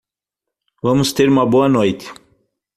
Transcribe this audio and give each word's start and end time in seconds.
Vamos 0.81 1.13
ter 1.13 1.29
uma 1.29 1.45
boa 1.45 1.69
noite 1.69 2.11